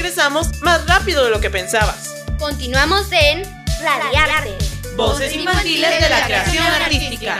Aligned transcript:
regresamos 0.00 0.62
más 0.62 0.86
rápido 0.86 1.24
de 1.26 1.30
lo 1.30 1.40
que 1.42 1.50
pensabas. 1.50 2.24
Continuamos 2.38 3.12
en 3.12 3.42
Radiarte. 3.82 4.56
Voces 4.96 5.34
infantiles 5.34 6.00
de 6.00 6.08
la 6.08 6.24
creación 6.24 6.64
artística. 6.64 7.36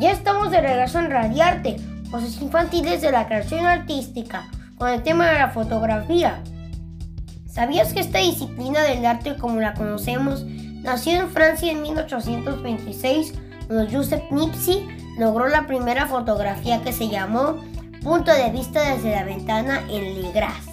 Ya 0.00 0.10
estamos 0.10 0.50
de 0.50 0.62
regreso 0.62 1.00
en 1.00 1.10
Radiarte, 1.10 1.76
voces 2.04 2.40
infantiles 2.40 3.02
de 3.02 3.12
la 3.12 3.26
creación 3.26 3.66
artística, 3.66 4.48
con 4.78 4.88
el 4.88 5.02
tema 5.02 5.26
de 5.32 5.38
la 5.38 5.50
fotografía. 5.50 6.42
¿Sabías 7.46 7.92
que 7.92 8.00
esta 8.00 8.20
disciplina 8.20 8.84
del 8.84 9.04
arte 9.04 9.36
como 9.36 9.60
la 9.60 9.74
conocemos 9.74 10.46
nació 10.46 11.20
en 11.20 11.30
Francia 11.30 11.70
en 11.70 11.82
1826 11.82 13.34
cuando 13.34 13.45
Joseph 13.68 14.30
Nipsey 14.30 14.86
logró 15.18 15.48
la 15.48 15.66
primera 15.66 16.06
fotografía 16.06 16.82
que 16.82 16.92
se 16.92 17.08
llamó 17.08 17.56
Punto 18.02 18.32
de 18.32 18.50
vista 18.50 18.94
desde 18.94 19.10
la 19.10 19.24
ventana 19.24 19.82
en 19.90 20.22
Legras. 20.22 20.66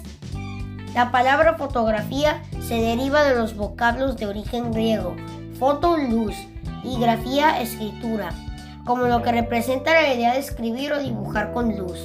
La 0.94 1.10
palabra 1.10 1.54
fotografía 1.54 2.42
se 2.60 2.74
deriva 2.74 3.24
de 3.24 3.34
los 3.34 3.56
vocablos 3.56 4.16
de 4.16 4.26
origen 4.26 4.70
griego, 4.70 5.16
foto 5.58 5.96
luz 5.96 6.36
y 6.84 7.00
grafía 7.00 7.60
escritura, 7.60 8.30
como 8.84 9.06
lo 9.06 9.22
que 9.22 9.32
representa 9.32 9.92
la 9.92 10.14
idea 10.14 10.34
de 10.34 10.38
escribir 10.38 10.92
o 10.92 11.00
dibujar 11.00 11.52
con 11.52 11.76
luz. 11.76 11.98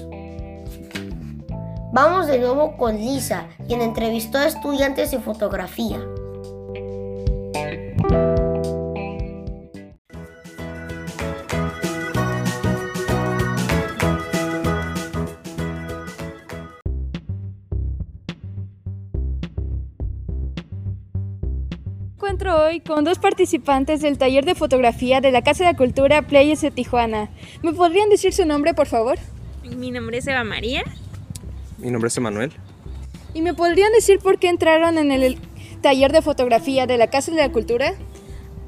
Vamos 1.91 2.27
de 2.27 2.40
nuevo 2.40 2.77
con 2.77 2.95
Lisa, 2.95 3.45
quien 3.67 3.81
entrevistó 3.81 4.40
a 4.40 4.48
estudiantes 4.48 5.12
de 5.12 5.20
fotografía. 5.20 5.99
Encuentro 22.30 22.63
hoy 22.63 22.80
con 22.80 23.04
dos 23.05 23.18
participantes 23.18 24.02
del 24.02 24.20
taller 24.20 24.46
de 24.46 24.54
fotografía 24.54 25.20
de 25.20 25.32
la 25.32 25.41
Casa 25.41 25.63
de 25.63 25.72
la 25.72 25.76
Cultura 25.76 26.22
Playas 26.27 26.62
de 26.62 26.70
Tijuana. 26.70 27.27
¿Me 27.63 27.74
podrían 27.74 28.08
decir 28.08 28.34
su 28.34 28.46
nombre, 28.46 28.76
por 28.76 28.85
favor? 28.85 29.18
Mi 29.63 29.90
nombre 29.90 30.20
es 30.20 30.27
Eva 30.27 30.44
María. 30.44 30.84
Mi 31.80 31.90
nombre 31.90 32.10
es 32.10 32.18
Emanuel. 32.18 32.52
¿Y 33.34 33.41
me 33.41 33.55
podrían 33.55 33.91
decir 33.94 34.20
por 34.20 34.38
qué 34.38 34.50
entraron 34.50 35.00
en 35.00 35.12
el 35.12 35.40
taller 35.82 36.12
de 36.12 36.22
fotografía 36.22 36.85
de 36.85 37.00
la 37.00 37.07
Casa 37.07 37.32
de 37.32 37.38
la 37.38 37.52
Cultura? 37.52 37.96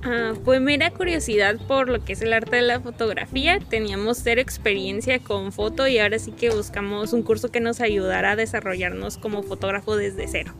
Ah, 0.01 0.33
fue 0.43 0.59
mera 0.59 0.89
curiosidad 0.89 1.57
por 1.67 1.87
lo 1.87 2.03
que 2.03 2.13
es 2.13 2.21
el 2.23 2.33
arte 2.33 2.55
de 2.55 2.61
la 2.63 2.79
fotografía. 2.79 3.59
Teníamos 3.59 4.17
cero 4.23 4.41
experiencia 4.41 5.19
con 5.19 5.51
foto 5.51 5.87
y 5.87 5.99
ahora 5.99 6.17
sí 6.17 6.31
que 6.31 6.49
buscamos 6.49 7.13
un 7.13 7.21
curso 7.21 7.51
que 7.51 7.59
nos 7.59 7.79
ayudara 7.79 8.31
a 8.31 8.35
desarrollarnos 8.35 9.19
como 9.19 9.43
fotógrafo 9.43 9.97
desde 9.97 10.27
cero 10.27 10.51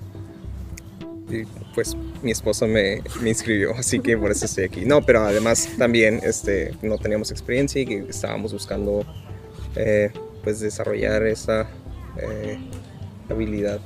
pues 1.74 1.96
mi 2.22 2.32
esposo 2.32 2.68
me, 2.68 3.02
me, 3.22 3.30
inscribió, 3.30 3.74
así 3.76 4.00
que 4.00 4.18
por 4.18 4.32
eso 4.32 4.46
estoy 4.46 4.66
aquí. 4.66 4.86
No, 4.86 5.02
pero 5.02 5.22
además 5.22 5.70
también 5.78 6.20
este, 6.23 6.73
no 6.82 6.98
teníamos 6.98 7.32
experiencia 7.32 7.82
y 7.82 8.06
estábamos 8.10 8.54
buscando 8.54 9.06
eh, 9.76 10.12
pues 10.44 10.60
desarrollar 10.60 11.23
esa 11.23 11.70
eh, 12.18 12.58
habilidad. 13.30 13.80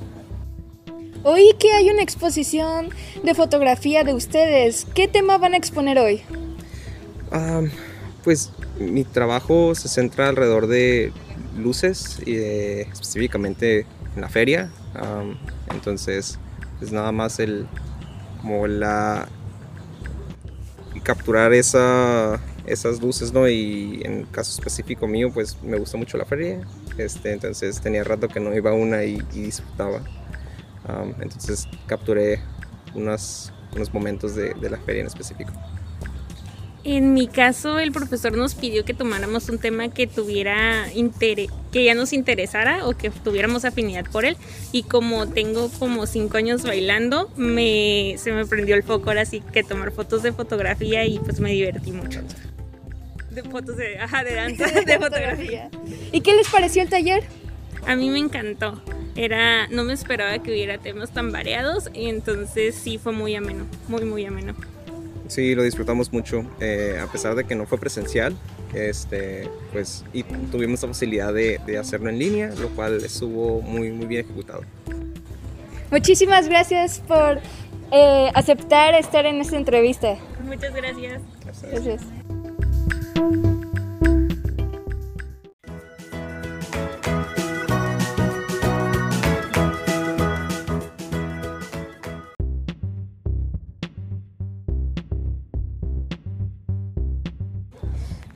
Oí 1.22 1.54
que 1.58 1.72
hay 1.72 1.90
una 1.90 2.02
exposición 2.02 2.90
de 3.24 3.34
fotografía 3.34 4.04
de 4.04 4.14
ustedes. 4.14 4.86
¿Qué 4.94 5.08
tema 5.08 5.38
van 5.38 5.54
a 5.54 5.56
exponer 5.56 5.98
hoy? 5.98 6.22
pues 8.22 8.50
mi 8.78 9.04
trabajo 9.04 9.74
se 9.74 9.88
centra 9.88 10.28
alrededor 10.28 10.68
de 10.68 11.12
luces, 11.58 12.18
y, 12.24 12.36
específicamente 12.36 13.86
en 14.14 14.20
la 14.20 14.28
feria. 14.28 14.70
entonces 15.72 16.38
es 16.80 16.92
nada 16.92 17.12
más 17.12 17.38
el 17.38 17.66
como 18.40 18.66
la 18.66 19.28
capturar 21.02 21.52
esa, 21.52 22.40
esas 22.66 23.00
luces, 23.00 23.32
¿no? 23.32 23.48
Y 23.48 24.02
en 24.04 24.20
el 24.20 24.30
caso 24.30 24.58
específico 24.58 25.06
mío, 25.06 25.30
pues 25.32 25.56
me 25.62 25.78
gusta 25.78 25.96
mucho 25.96 26.18
la 26.18 26.24
feria, 26.24 26.60
este, 26.98 27.32
entonces 27.32 27.80
tenía 27.80 28.02
rato 28.02 28.28
que 28.28 28.40
no 28.40 28.54
iba 28.54 28.70
a 28.70 28.74
una 28.74 29.04
y, 29.04 29.20
disfrutaba. 29.32 30.02
entonces 31.20 31.68
capturé 31.86 32.40
unos, 32.94 33.52
momentos 33.92 34.34
de, 34.34 34.54
de 34.54 34.70
la 34.70 34.78
feria 34.78 35.02
en 35.02 35.06
específico. 35.06 35.52
En 36.88 37.14
mi 37.14 37.26
caso, 37.26 37.80
el 37.80 37.90
profesor 37.90 38.36
nos 38.36 38.54
pidió 38.54 38.84
que 38.84 38.94
tomáramos 38.94 39.48
un 39.48 39.58
tema 39.58 39.88
que 39.88 40.06
tuviera 40.06 40.86
que 41.72 41.84
ya 41.84 41.96
nos 41.96 42.12
interesara 42.12 42.86
o 42.86 42.96
que 42.96 43.10
tuviéramos 43.10 43.64
afinidad 43.64 44.04
por 44.08 44.24
él. 44.24 44.36
Y 44.70 44.84
como 44.84 45.26
tengo 45.26 45.68
como 45.80 46.06
cinco 46.06 46.36
años 46.36 46.62
bailando, 46.62 47.28
me, 47.36 48.14
se 48.18 48.30
me 48.30 48.46
prendió 48.46 48.76
el 48.76 48.84
foco 48.84 49.08
ahora 49.08 49.24
sí 49.24 49.42
que 49.52 49.64
tomar 49.64 49.90
fotos 49.90 50.22
de 50.22 50.32
fotografía 50.32 51.04
y 51.04 51.18
pues 51.18 51.40
me 51.40 51.50
divertí 51.50 51.90
mucho. 51.90 52.20
De 53.30 53.42
fotos 53.42 53.76
de, 53.76 53.98
ajá, 53.98 54.22
de 54.22 54.34
danza, 54.34 54.66
de 54.86 54.98
fotografía. 55.00 55.68
¿Y 56.12 56.20
qué 56.20 56.34
les 56.34 56.48
pareció 56.48 56.82
el 56.82 56.88
taller? 56.88 57.24
A 57.84 57.96
mí 57.96 58.10
me 58.10 58.20
encantó. 58.20 58.80
Era, 59.16 59.66
no 59.72 59.82
me 59.82 59.92
esperaba 59.92 60.38
que 60.38 60.52
hubiera 60.52 60.78
temas 60.78 61.10
tan 61.10 61.32
variados 61.32 61.90
y 61.92 62.08
entonces 62.10 62.76
sí 62.76 62.98
fue 62.98 63.10
muy 63.10 63.34
ameno, 63.34 63.66
muy 63.88 64.04
muy 64.04 64.24
ameno. 64.24 64.54
Sí, 65.28 65.54
lo 65.54 65.62
disfrutamos 65.62 66.12
mucho, 66.12 66.44
eh, 66.60 66.98
a 67.02 67.10
pesar 67.10 67.34
de 67.34 67.44
que 67.44 67.54
no 67.54 67.66
fue 67.66 67.78
presencial, 67.78 68.36
este, 68.74 69.48
pues, 69.72 70.04
y 70.12 70.22
tuvimos 70.22 70.82
la 70.82 70.88
facilidad 70.88 71.34
de, 71.34 71.78
hacerlo 71.78 72.10
en 72.10 72.18
línea, 72.18 72.50
lo 72.60 72.68
cual 72.70 73.04
estuvo 73.04 73.60
muy, 73.60 73.90
muy 73.90 74.06
bien 74.06 74.24
ejecutado. 74.24 74.62
Muchísimas 75.90 76.48
gracias 76.48 77.00
por 77.00 77.40
eh, 77.92 78.30
aceptar 78.34 78.94
estar 78.94 79.26
en 79.26 79.40
esta 79.40 79.56
entrevista. 79.56 80.16
Muchas 80.44 80.74
gracias. 80.74 81.22
gracias. 81.62 82.02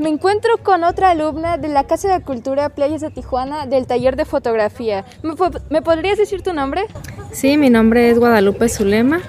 Me 0.01 0.09
encuentro 0.09 0.57
con 0.63 0.83
otra 0.83 1.11
alumna 1.11 1.59
de 1.59 1.69
la 1.69 1.85
Casa 1.85 2.11
de 2.11 2.25
Cultura 2.25 2.71
Playas 2.71 3.03
de 3.03 3.11
Tijuana 3.11 3.67
del 3.67 3.87
taller 3.87 4.17
de 4.17 4.25
fotografía. 4.25 5.05
¿Me, 5.23 5.83
podrías 5.83 6.17
decir 6.17 6.41
tu 6.41 6.55
nombre? 6.55 6.87
Sí, 7.33 7.59
mi 7.59 7.69
nombre 7.69 8.09
es 8.09 8.19
Guadalupe 8.19 8.71
Zulema. 8.71 9.21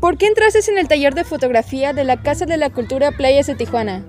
¿Por 0.00 0.16
qué 0.16 0.28
entraste 0.28 0.60
en 0.70 0.78
el 0.78 0.88
taller 0.88 1.14
de 1.14 1.24
fotografía 1.24 1.92
de 1.92 2.04
la 2.04 2.22
Casa 2.22 2.46
de 2.46 2.56
la 2.56 2.70
Cultura 2.70 3.12
Playas 3.12 3.48
de 3.48 3.54
Tijuana? 3.54 4.02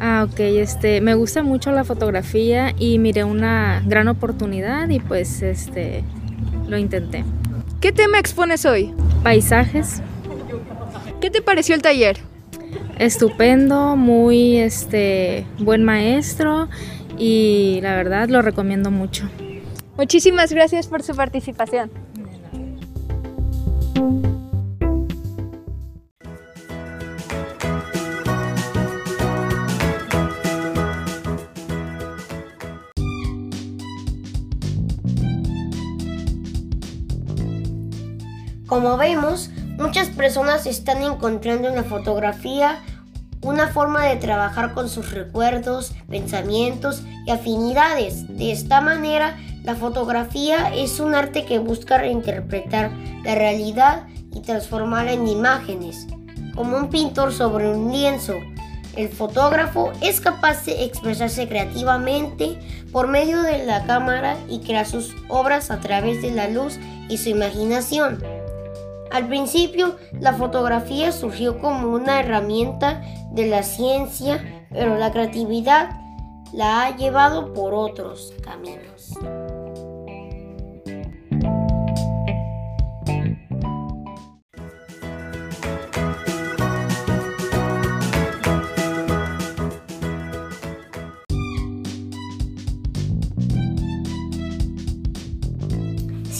Ah, 0.00 0.26
ok, 0.28 0.40
este, 0.40 1.00
me 1.00 1.14
gusta 1.14 1.44
mucho 1.44 1.70
la 1.70 1.84
fotografía 1.84 2.74
y 2.76 2.98
miré 2.98 3.22
una 3.22 3.84
gran 3.86 4.08
oportunidad 4.08 4.88
y 4.88 4.98
pues 4.98 5.40
este, 5.40 6.02
lo 6.66 6.78
intenté. 6.78 7.24
¿Qué 7.80 7.92
tema 7.92 8.18
expones 8.18 8.64
hoy? 8.64 8.92
Paisajes. 9.22 10.02
¿Qué 11.20 11.30
te 11.30 11.42
pareció 11.42 11.76
el 11.76 11.82
taller? 11.82 12.18
Estupendo, 12.98 13.96
muy 13.96 14.58
este 14.58 15.46
buen 15.58 15.84
maestro 15.84 16.68
y 17.18 17.80
la 17.82 17.94
verdad 17.94 18.28
lo 18.28 18.42
recomiendo 18.42 18.90
mucho. 18.90 19.28
Muchísimas 19.96 20.52
gracias 20.52 20.86
por 20.88 21.02
su 21.02 21.14
participación. 21.14 21.90
Como 38.66 38.96
vemos, 38.96 39.50
Muchas 39.78 40.08
personas 40.08 40.64
están 40.66 41.02
encontrando 41.02 41.68
en 41.68 41.74
la 41.76 41.84
fotografía 41.84 42.78
una 43.42 43.68
forma 43.68 44.06
de 44.06 44.16
trabajar 44.16 44.72
con 44.72 44.88
sus 44.88 45.12
recuerdos, 45.12 45.92
pensamientos 46.08 47.02
y 47.26 47.30
afinidades. 47.30 48.26
De 48.38 48.52
esta 48.52 48.80
manera, 48.80 49.36
la 49.64 49.74
fotografía 49.74 50.74
es 50.74 50.98
un 50.98 51.14
arte 51.14 51.44
que 51.44 51.58
busca 51.58 51.98
reinterpretar 51.98 52.90
la 53.22 53.34
realidad 53.34 54.06
y 54.34 54.40
transformarla 54.40 55.12
en 55.12 55.28
imágenes. 55.28 56.06
Como 56.54 56.78
un 56.78 56.88
pintor 56.88 57.34
sobre 57.34 57.70
un 57.70 57.92
lienzo, 57.92 58.34
el 58.96 59.10
fotógrafo 59.10 59.92
es 60.00 60.22
capaz 60.22 60.64
de 60.64 60.84
expresarse 60.84 61.46
creativamente 61.48 62.58
por 62.92 63.08
medio 63.08 63.42
de 63.42 63.66
la 63.66 63.84
cámara 63.84 64.38
y 64.48 64.60
crear 64.60 64.86
sus 64.86 65.14
obras 65.28 65.70
a 65.70 65.80
través 65.80 66.22
de 66.22 66.30
la 66.30 66.48
luz 66.48 66.78
y 67.10 67.18
su 67.18 67.28
imaginación. 67.28 68.35
Al 69.16 69.28
principio, 69.28 69.96
la 70.20 70.34
fotografía 70.34 71.10
surgió 71.10 71.58
como 71.58 71.88
una 71.88 72.20
herramienta 72.20 73.00
de 73.30 73.46
la 73.46 73.62
ciencia, 73.62 74.66
pero 74.70 74.98
la 74.98 75.10
creatividad 75.10 75.88
la 76.52 76.84
ha 76.84 76.96
llevado 76.98 77.54
por 77.54 77.72
otros 77.72 78.34
caminos. 78.44 79.14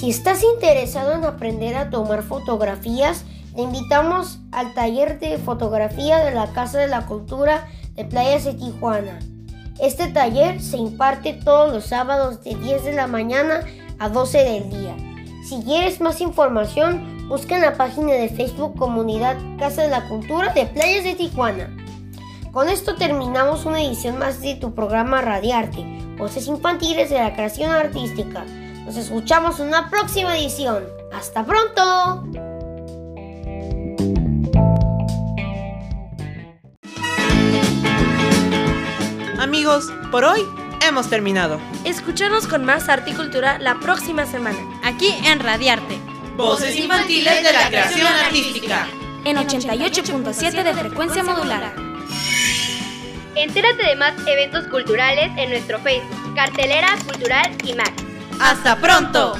Si 0.06 0.10
estás 0.10 0.44
interesado 0.44 1.14
en 1.14 1.24
aprender 1.24 1.74
a 1.74 1.90
tomar 1.90 2.22
fotografías, 2.22 3.24
te 3.56 3.62
invitamos 3.62 4.38
al 4.52 4.72
taller 4.72 5.18
de 5.18 5.36
fotografía 5.36 6.18
de 6.18 6.30
la 6.30 6.52
Casa 6.52 6.78
de 6.78 6.86
la 6.86 7.06
Cultura 7.06 7.66
de 7.96 8.04
Playas 8.04 8.44
de 8.44 8.54
Tijuana. 8.54 9.18
Este 9.80 10.06
taller 10.06 10.62
se 10.62 10.76
imparte 10.76 11.32
todos 11.32 11.72
los 11.72 11.86
sábados 11.86 12.44
de 12.44 12.54
10 12.54 12.84
de 12.84 12.92
la 12.92 13.08
mañana 13.08 13.64
a 13.98 14.08
12 14.08 14.38
del 14.44 14.70
día. 14.70 14.96
Si 15.44 15.60
quieres 15.64 16.00
más 16.00 16.20
información, 16.20 17.26
busca 17.28 17.56
en 17.56 17.62
la 17.62 17.74
página 17.74 18.12
de 18.12 18.28
Facebook 18.28 18.78
Comunidad 18.78 19.36
Casa 19.58 19.82
de 19.82 19.88
la 19.88 20.06
Cultura 20.06 20.52
de 20.52 20.66
Playas 20.66 21.02
de 21.02 21.16
Tijuana. 21.16 21.76
Con 22.52 22.68
esto 22.68 22.94
terminamos 22.94 23.64
una 23.64 23.82
edición 23.82 24.20
más 24.20 24.40
de 24.40 24.54
tu 24.54 24.72
programa 24.72 25.20
Radiarte, 25.20 25.84
Voces 26.16 26.46
Infantiles 26.46 27.10
de 27.10 27.18
la 27.18 27.34
Creación 27.34 27.72
Artística. 27.72 28.44
Nos 28.86 28.96
escuchamos 28.96 29.58
en 29.58 29.66
una 29.66 29.90
próxima 29.90 30.38
edición. 30.38 30.84
¡Hasta 31.12 31.44
pronto! 31.44 32.22
Amigos, 39.40 39.92
por 40.12 40.24
hoy 40.24 40.40
hemos 40.86 41.10
terminado. 41.10 41.58
Escúchanos 41.84 42.46
con 42.46 42.64
más 42.64 42.88
arte 42.88 43.10
y 43.10 43.14
cultura 43.14 43.58
la 43.58 43.80
próxima 43.80 44.24
semana. 44.24 44.58
Aquí 44.84 45.12
en 45.24 45.40
Radiarte. 45.40 45.98
Voces 46.36 46.76
infantiles 46.76 47.42
de 47.42 47.52
la 47.52 47.66
creación 47.66 48.06
artística. 48.06 48.86
En 49.24 49.36
88.7 49.36 50.62
de 50.62 50.74
frecuencia 50.74 51.24
modular. 51.24 51.74
Entérate 53.34 53.84
de 53.84 53.96
más 53.96 54.14
eventos 54.24 54.68
culturales 54.68 55.32
en 55.36 55.50
nuestro 55.50 55.80
Facebook, 55.80 56.34
Cartelera 56.36 56.96
Cultural 57.04 57.50
y 57.64 57.74
Mac. 57.74 58.05
¡Hasta 58.40 58.76
pronto! 58.80 59.34